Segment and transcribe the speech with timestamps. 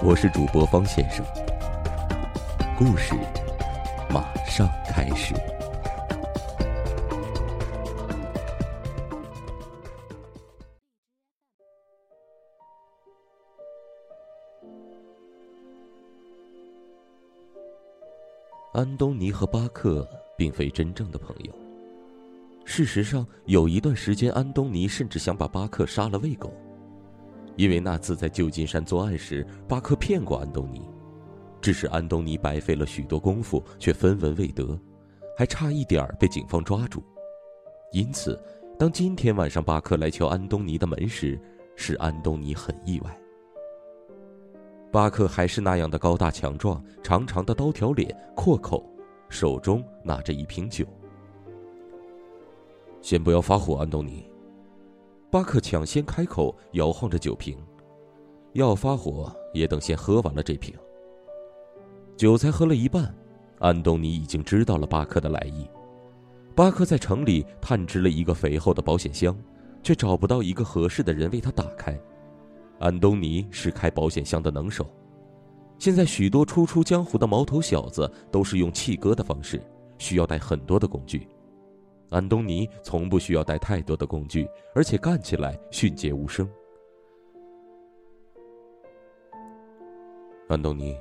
[0.00, 1.26] 我是主播方先生，
[2.78, 3.14] 故事
[4.08, 5.34] 马上开始。
[18.72, 21.52] 安东尼和巴克并非真正的朋友。
[22.64, 26.52] 事实上，有一段时间，安东尼甚至想把巴克杀了喂狗。
[27.58, 30.80] 因为那次在旧金山作案时，巴克骗过安东尼，
[31.60, 34.78] 致使安东尼白费了许多功夫，却分文未得，
[35.36, 37.02] 还差一点儿被警方抓住。
[37.90, 38.40] 因此，
[38.78, 41.36] 当今天晚上巴克来敲安东尼的门时，
[41.74, 43.18] 使安东尼很意外。
[44.92, 48.88] 巴克还是那样的高大强壮，长长的刀条脸，阔口，
[49.28, 50.86] 手中拿着一瓶酒。
[53.02, 54.24] 先不要发火，安东尼。
[55.30, 57.54] 巴克抢先开口，摇晃着酒瓶。
[58.54, 60.74] 要发火，也等先喝完了这瓶。
[62.16, 63.14] 酒才喝了一半，
[63.58, 65.68] 安东尼已经知道了巴克的来意。
[66.54, 69.36] 巴克在城里探知了一个肥厚的保险箱，
[69.82, 71.98] 却找不到一个合适的人为他打开。
[72.78, 74.86] 安东尼是开保险箱的能手。
[75.78, 79.62] 现在许多初出江湖的毛头小子都是用气割的方式，
[79.98, 81.28] 需要带很多的工具。
[82.10, 86.48] 安东尼从不需要带太多的工具，而且干起来迅捷无声。
[90.48, 90.96] 安东尼，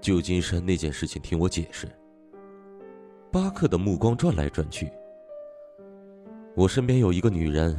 [0.00, 1.86] 旧金山那件事情，听我解释。
[3.30, 4.90] 巴克的目光转来转去。
[6.54, 7.78] 我身边有一个女人，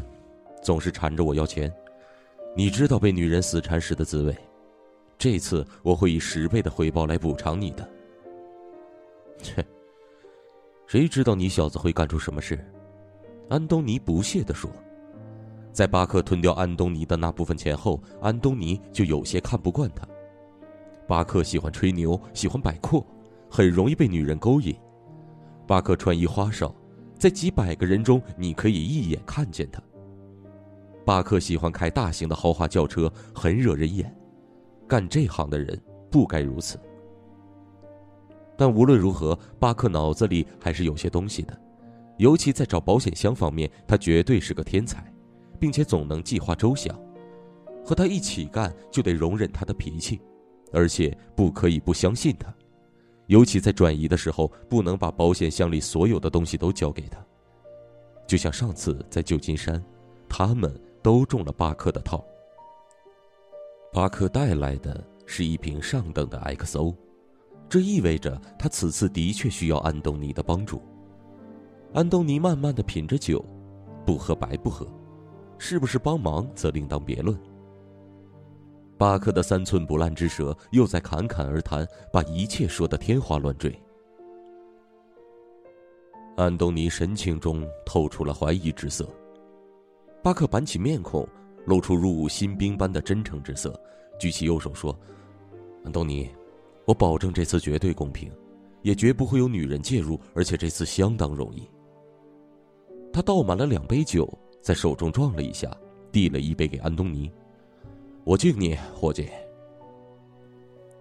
[0.62, 1.74] 总是缠着我要钱。
[2.56, 4.36] 你知道被女人死缠时的滋味。
[5.18, 7.90] 这次我会以十倍的回报来补偿你的。
[9.42, 9.66] 切。
[10.88, 12.58] 谁知道你小子会干出什么事？
[13.50, 14.72] 安东尼不屑地说。
[15.74, 20.08] 在巴克吞掉安东尼的那部分钱后，安东尼就有些看不惯他。
[21.06, 23.06] 巴克喜欢吹牛，喜欢摆阔，
[23.50, 24.74] 很容易被女人勾引。
[25.68, 26.74] 巴克穿衣花哨，
[27.20, 29.84] 在几百个人中你可以一眼看见他。
[31.06, 34.16] 巴克喜欢开大型的豪华轿车，很惹人眼。
[34.88, 35.78] 干这行的人
[36.10, 36.80] 不该如此。
[38.58, 41.56] 但无论如何，巴克脑子里还是有些东西的，
[42.18, 45.14] 尤其在找保险箱方面，他绝对是个天才，
[45.60, 47.00] 并且总能计划周详。
[47.86, 50.20] 和他一起干，就得容忍他的脾气，
[50.74, 52.54] 而且不可以不相信他，
[53.28, 57.24] 尤其在转移的时候，不能把保险箱里所有的东西都交给他。
[58.26, 59.82] 就像上次在旧金山，
[60.28, 62.26] 他们都中了巴克的套。
[63.94, 66.94] 巴克带来的是一瓶上等的 XO。
[67.70, 70.82] 这意味着他此次的确需要安东尼的帮助。
[71.94, 73.44] 安东尼慢慢的品着酒，
[74.06, 74.88] 不喝白不喝，
[75.58, 77.38] 是不是帮忙则另当别论。
[78.98, 83.78] 巴克的三寸不烂之舌又在侃侃而谈，把一切说得天花乱坠。
[86.36, 89.08] 安东尼神情中透出了怀疑之色。
[90.24, 91.28] 巴克板起面孔，
[91.66, 93.74] 露出入伍新兵般的真诚之色，
[94.20, 94.98] 举起右手说
[95.84, 96.30] ：“安东尼。”
[96.88, 98.32] 我保证这次绝对公平，
[98.82, 101.70] 也绝不会有女人介入，而且这次相当容易。
[103.12, 104.26] 他倒满了两杯酒，
[104.62, 105.70] 在手中撞了一下，
[106.14, 107.30] 递了一杯给安东尼
[108.24, 109.28] ：“我敬你，伙计。”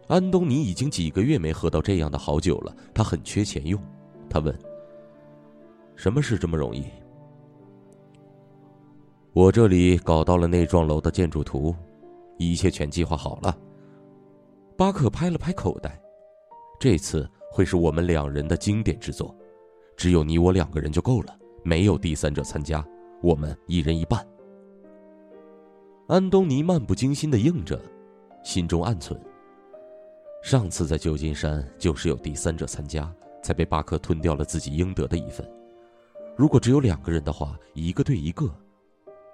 [0.09, 3.81] 安东尼已经几个月没喝到这样的好酒了，他很缺钱用。
[4.29, 4.53] 他问
[5.95, 6.85] ：“什么事这么容易？”
[9.35, 11.73] 我这里搞到了那幢楼的建筑图，
[12.39, 13.57] 一切全计划好了。
[14.77, 15.99] 巴克拍了拍口袋，
[16.79, 19.35] 这次会是我们两人的经典之作，
[19.97, 22.87] 只有你我两个人就够了，没有第三者参加，
[23.23, 24.23] 我们一人一半。
[26.09, 27.81] 安东尼漫不经心的应着，
[28.45, 29.19] 心中暗存：
[30.43, 33.11] 上次在旧金山就是有第三者参加，
[33.43, 35.51] 才被巴克吞掉了自己应得的一份。
[36.37, 38.55] 如果只有两个人的话，一个对一个，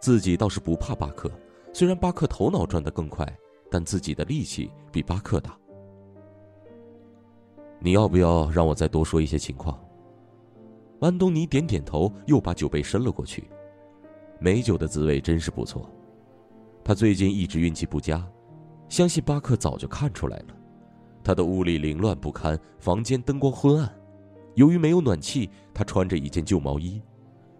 [0.00, 1.28] 自己倒是不怕巴克，
[1.72, 3.26] 虽然巴克头脑转得更快。
[3.72, 5.56] 但自己的力气比巴克大。
[7.80, 9.82] 你要不要让我再多说一些情况？
[11.00, 13.48] 安东尼点点头，又把酒杯伸了过去。
[14.38, 15.90] 美酒的滋味真是不错。
[16.84, 18.28] 他最近一直运气不佳，
[18.90, 20.46] 相信巴克早就看出来了。
[21.24, 23.90] 他的屋里凌乱不堪，房间灯光昏暗。
[24.54, 27.00] 由于没有暖气，他穿着一件旧毛衣。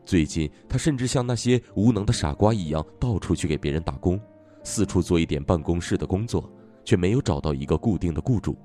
[0.04, 4.20] 最近，他甚至像那些无能的傻瓜一样，到处去给别人打工，
[4.64, 6.50] 四处做一点办公室的工作，
[6.84, 8.56] 却没有找到一个固定的雇主。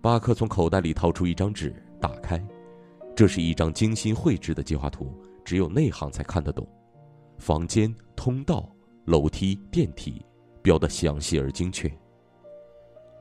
[0.00, 2.44] 巴克从口袋里掏出一张纸，打开，
[3.16, 5.12] 这是一张精心绘制的计划图，
[5.44, 6.66] 只有内行才看得懂。
[7.38, 8.68] 房间、通道、
[9.06, 10.24] 楼梯、电梯，
[10.62, 11.90] 标得详细而精确。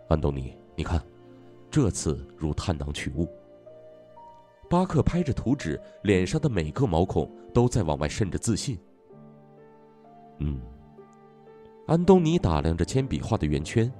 [0.09, 1.01] 安东尼，你看，
[1.71, 3.27] 这次如探囊取物。
[4.69, 8.77] 巴克拍着图纸，脸上的每个毛孔都在往外渗着自信。
[10.39, 10.61] 嗯。
[11.85, 13.91] 安东尼打量着铅笔画的圆圈，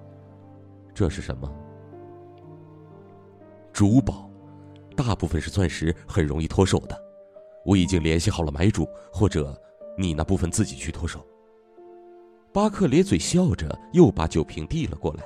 [0.94, 1.51] 这是什么？
[3.74, 4.30] 珠宝，
[4.95, 6.97] 大部分是钻石，很容易脱手的。
[7.65, 9.59] 我已经联系好了买主，或者
[9.97, 11.25] 你那部分自己去脱手。
[12.53, 15.24] 巴克咧嘴笑着，又把酒瓶递了过来。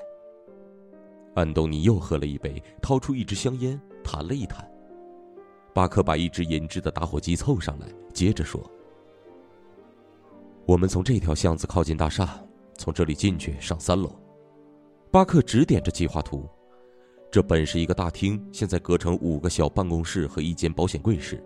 [1.36, 4.68] 安东尼又喝了一杯，掏出一支香烟，弹了一弹。
[5.75, 8.60] 巴克把一只银质的打火机凑上来，接着说
[10.65, 12.39] ：“我们从这条巷子靠近大厦，
[12.77, 14.09] 从这里进去，上三楼。”
[15.12, 16.47] 巴克指点着计划图
[17.31, 21.44] ：“这本是一个大厅，现在隔成五个小办公室和一间保险柜室。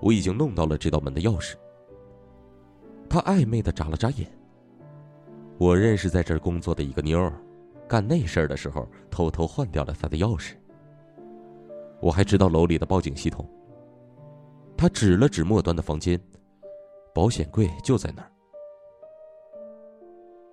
[0.00, 1.54] 我已经弄到了这道门的钥匙。”
[3.08, 4.26] 他暧昧的眨了眨眼。
[5.58, 7.32] 我认识在这儿工作的一个妞儿，
[7.88, 10.54] 干那事儿的时候偷偷换掉了她的钥匙。
[12.00, 13.48] 我还知道楼里的报警系统。
[14.76, 16.20] 他指了指末端的房间，
[17.14, 18.30] 保险柜就在那儿。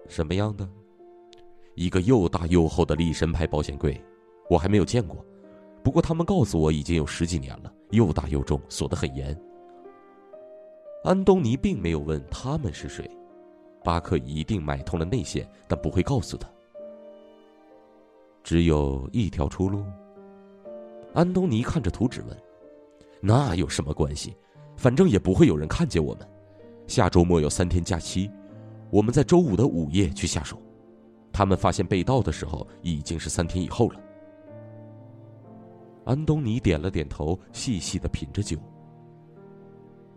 [0.08, 0.68] 什么样的？
[1.76, 4.00] 一个又大又厚的立身牌保险柜，
[4.50, 5.26] 我还没有见过。
[5.84, 9.38] 不过他们告诉我已经有十几年了，又大又重，锁得很严。
[11.04, 13.10] 安东尼并没有问他们是谁，
[13.84, 16.48] 巴克一定买通了内线，但不会告诉他。
[18.44, 19.84] 只有一条出路。
[21.14, 22.38] 安东尼看着图纸问
[23.22, 24.36] ：“那有什么关系？
[24.76, 26.28] 反正也不会有人看见我们。
[26.88, 28.30] 下周末有三天假期，
[28.94, 30.62] 我们在周五的午夜去下手。
[31.32, 34.00] 他们发现被盗的时候已经是三天以后了。”
[36.06, 38.56] 安东尼点了点头，细细的品着酒。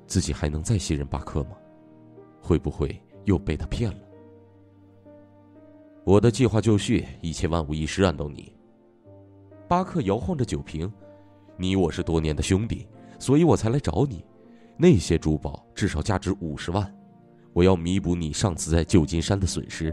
[0.07, 1.57] 自己还能再信任巴克吗？
[2.43, 3.99] 会不会又被他骗了？
[6.05, 8.53] 我的计划就绪，一切万无一失，安东尼。
[9.67, 10.93] 巴克摇晃着酒瓶，
[11.57, 12.87] 你我是多年的兄弟，
[13.19, 14.23] 所以我才来找你。
[14.77, 16.95] 那些珠宝至少价值五十万，
[17.57, 19.91] 我要弥补你上次在旧金山的损失。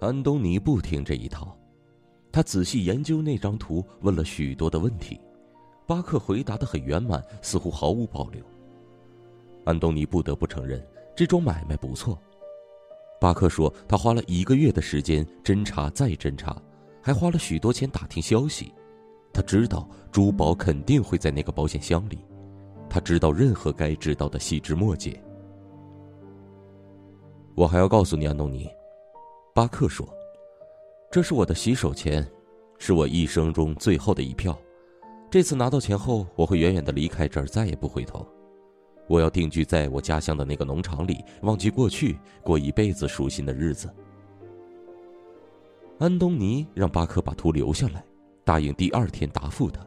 [0.00, 1.54] 安东尼不听这一套，
[2.32, 5.20] 他仔细研究那张图，问了许多的问题。
[5.86, 8.42] 巴克回答的很圆满，似乎毫无保留。
[9.66, 10.82] 安东尼不得不承认，
[11.14, 12.18] 这桩买卖不错。
[13.20, 16.56] 巴克说：“他花了一个月的时间侦查，再侦查，
[17.02, 18.72] 还花了许多钱打听消息。
[19.30, 22.18] 他知道珠宝肯定会在那个保险箱里，
[22.88, 25.20] 他知道任何该知道的细枝末节。”
[27.54, 28.68] 我还要告诉你，安东尼，
[29.54, 30.08] 巴克说
[31.10, 32.24] ：“这是我的洗手钱，
[32.78, 34.56] 是我一生中最后的一票。
[35.30, 38.26] 这次拿到钱后，我会远远的离开这儿，再也不回头。”
[39.08, 43.88] 我要定居在我家乡的那个农场里，忘记过去，过一辈子舒心的日子。
[45.98, 48.04] 安东尼让巴克把图留下来，
[48.44, 49.80] 答应第二天答复他。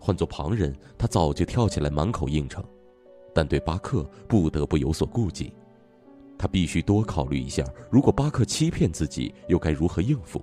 [0.00, 2.64] 换做旁人，他早就跳起来满口应承，
[3.34, 5.52] 但对巴克不得不有所顾忌。
[6.38, 10.40] 他必须多考虑一下，如果巴克欺骗自己，又该如何应付？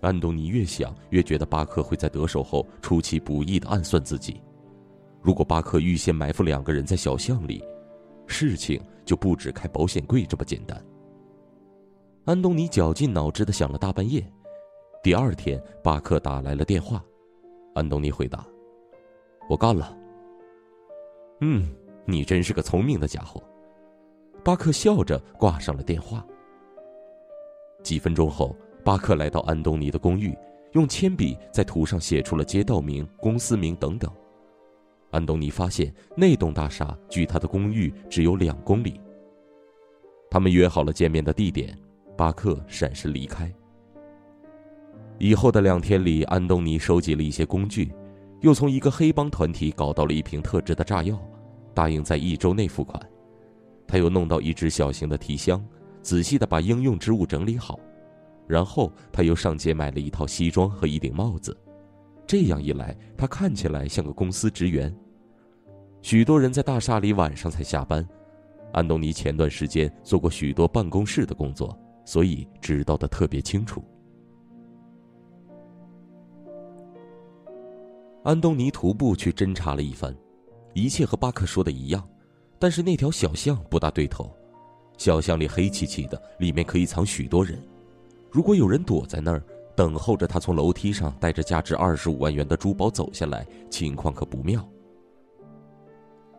[0.00, 4.40] 安东尼越想越觉得巴克会在得手后出其不意的暗算自己。
[5.20, 7.64] 如果巴克预先埋伏两个人在小巷里，
[8.26, 10.80] 事情就不止开保险柜这么简单。
[12.24, 14.24] 安东尼绞尽脑汁的想了大半夜，
[15.02, 17.04] 第二天巴克打来了电话，
[17.74, 18.46] 安东尼回答
[19.48, 19.96] ：“我干了。
[21.40, 21.68] ”“嗯，
[22.04, 23.42] 你真是个聪明的家伙。”
[24.44, 26.26] 巴克笑着挂上了电话。
[27.82, 30.36] 几分钟后，巴克来到安东尼的公寓，
[30.72, 34.10] 用铅笔在图上写出了街道名、公司名等等。
[35.10, 39.00] 安东尼发现那栋大厦距他的公寓只有两公里。
[40.30, 41.76] 他们约好了见面的地点，
[42.16, 43.52] 巴克闪身离开。
[45.22, 47.94] 以后的两天里，安东尼收集了一些工具，
[48.40, 51.16] 又从一个黑帮团体搞到了一瓶特制的炸药，
[51.72, 53.00] 答应在一周内付款。
[53.86, 55.64] 他又弄到一只小型的提箱，
[56.02, 57.78] 仔细的把应用之物整理好，
[58.48, 61.56] 然后他又上街买了一套西装和一顶帽子。
[62.26, 64.92] 这样一来，他看起来像个公司职员。
[66.00, 68.04] 许多人在大厦里晚上才下班，
[68.72, 73.84] 安东尼前段时间做过许多办公室的工作，所以知道的特别清楚。
[78.22, 80.14] 安东尼徒步去侦查了一番，
[80.74, 82.08] 一切和巴克说的一样，
[82.58, 84.30] 但是那条小巷不大对头。
[84.96, 87.60] 小巷里黑漆漆的，里面可以藏许多人。
[88.30, 89.42] 如果有人躲在那儿，
[89.74, 94.64] 等候着他从楼梯上带着价值二十五万元的珠宝走下来，情况可不妙。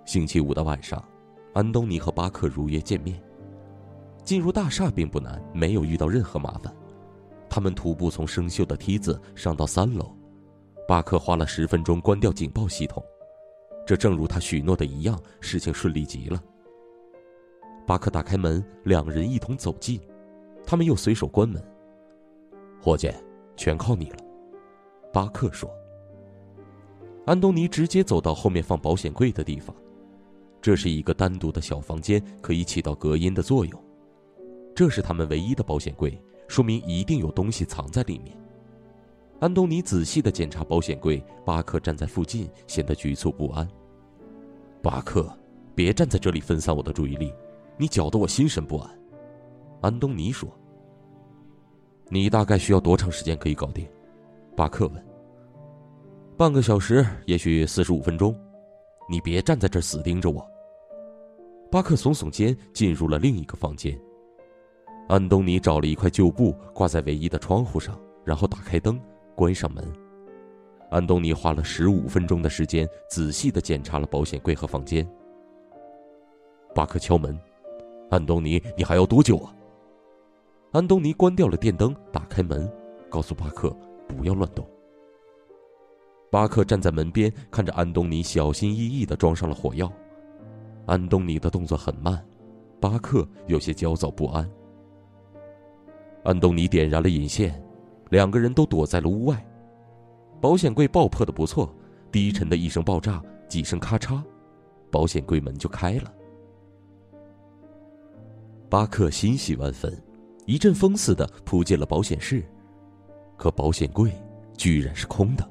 [0.06, 1.04] 星期五的晚上。
[1.54, 3.22] 安东尼和巴克如约见面。
[4.24, 6.74] 进入大厦并不难，没有遇到任何麻烦。
[7.48, 10.12] 他们徒步从生锈的梯子上到三楼。
[10.88, 13.04] 巴克花了十分钟关掉警报系统，
[13.86, 16.42] 这正如他许诺的一样，事情顺利极了。
[17.88, 20.00] 巴克打开门，两人一同走进，
[20.66, 21.64] 他们又随手关门。
[22.82, 23.10] 伙计，
[23.56, 24.18] 全靠你了，
[25.12, 25.70] 巴克说。
[27.26, 29.74] 安东尼直接走到后面放保险柜的地方。
[30.62, 33.84] 这是一个单独的小房间，可以起到隔音的作用。
[34.76, 38.38] 这是他们唯一的保险柜，说明一定有东西藏在里面。
[39.44, 43.68] 安东尼仔细的检查保险柜，巴克站在附近，显得局促不安。
[44.82, 45.30] 巴克，
[45.76, 47.30] 别站在这里分散我的注意力，
[47.76, 48.90] 你搅得我心神不安。
[49.82, 50.50] 安东尼说
[52.08, 53.86] ：“你大概需要多长时间可以搞定？”
[54.56, 55.06] 巴克问。
[56.40, 58.34] “半个小时，也许四十五分钟。
[59.10, 60.50] 你别站在这儿死盯着我。”
[61.70, 64.00] 巴克耸耸肩，进入了另一个房间。
[65.10, 68.98] 安东尼找了一块旧布挂在唯一的窗户上，然后打开灯，
[69.36, 69.84] 关上门。
[70.90, 75.08] 安东尼花了十五分钟的时间，仔细的检查了保险柜和房间。
[76.76, 77.40] 巴克敲门
[78.12, 79.56] ：“安东尼，你还要多久啊？”
[80.72, 82.72] 安东尼关掉了电灯，打开门，
[83.10, 83.76] 告诉巴克
[84.08, 84.68] 不要乱动。
[86.32, 89.92] 巴克站在门边，看着安东尼小心翼翼的装上了火药。
[90.86, 92.24] 安东尼的动作很慢，
[92.80, 94.50] 巴克有些焦躁不安。
[96.24, 97.64] 安东尼点燃了引线，
[98.14, 99.44] 两个人都躲在了屋外。
[100.40, 101.74] 保险柜爆破的不错，
[102.12, 104.22] 低沉的一声爆炸，几声咔嚓，
[104.92, 106.14] 保险柜门就开了。
[108.70, 109.92] 巴克欣喜万分，
[110.46, 112.44] 一阵风似的扑进了保险室，
[113.36, 114.12] 可保险柜
[114.56, 115.50] 居然是空的。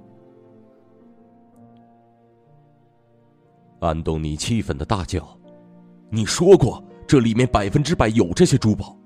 [3.81, 5.37] 安东尼气愤的大叫
[6.11, 8.97] ：“你说过这里面百分之百有这些珠宝。”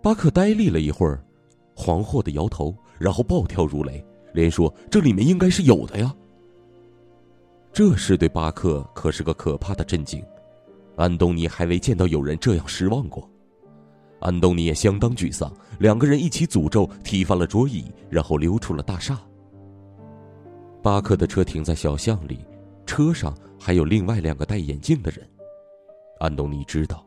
[0.00, 1.23] 巴克呆立了一会儿，
[1.76, 6.14] 惶惑的摇头，然后暴跳如雷，连说：“这里面应该是有的呀！”
[7.72, 10.24] 这事对巴克可是个可怕的震惊，
[10.96, 13.28] 安东尼还未见到有人这样失望过。
[14.20, 19.20] 安东尼也相当沮丧，两个人一起诅咒，踢翻了桌椅，然后溜出了大厦。
[20.82, 22.38] 巴克的车停在小巷里。
[22.86, 25.26] 车上还有另外两个戴眼镜的人。
[26.20, 27.04] 安东尼知道，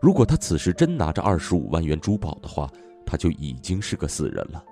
[0.00, 2.70] 如果他此时真拿着二十五万元珠宝的话，
[3.06, 4.62] 他就已经是个死人了。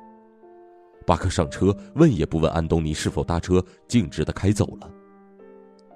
[1.06, 4.90] 巴克上车，问也不问安东尼是否搭车，径直的开走了。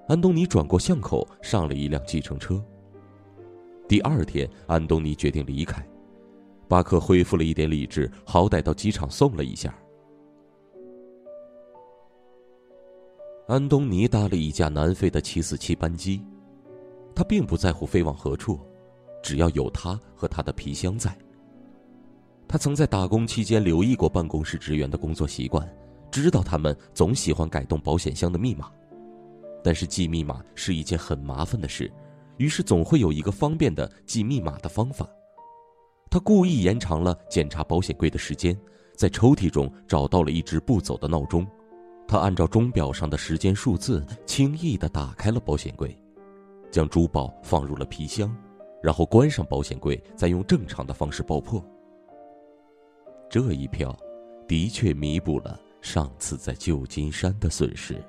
[0.06, 2.62] 安东尼转过巷口，上了一辆计程车。
[3.86, 5.86] 第二天，安东尼决定离开。
[6.68, 9.74] 巴克恢复了一点理智，好歹到机场送了一下。
[13.46, 16.22] 安东尼搭了一架南非的747班机，
[17.14, 18.60] 他并不在乎飞往何处，
[19.22, 21.16] 只要有他和他的皮箱在。
[22.48, 25.68] 他曾在打工期间留意过办公室职员的工作习惯，
[26.10, 28.72] 知道他们总喜欢改动保险箱的密码，
[29.62, 31.92] 但是记密码是一件很麻烦的事，
[32.38, 35.06] 于是总会有一个方便的记密码的方法。
[36.10, 38.58] 他故意延长了检查保险柜的时间，
[38.96, 41.46] 在抽屉中找到了一只不走的闹钟。
[42.06, 45.94] 他按照钟表上的时间数字，轻易的打开了保险柜，
[46.70, 48.34] 将珠宝放入了皮箱，
[48.82, 51.62] 然后关上保险柜，再用正常的方式爆破。
[53.30, 53.94] 这一票，
[54.46, 58.02] 的确弥补了上次在旧金山的损失。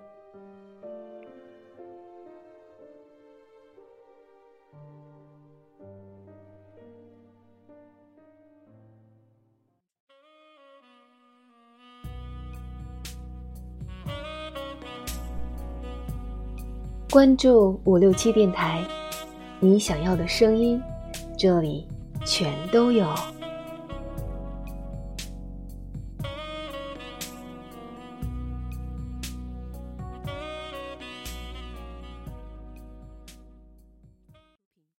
[17.11, 18.81] 关注五六七电台，
[19.59, 20.81] 你想要的声音，
[21.37, 21.85] 这里
[22.25, 23.13] 全都有。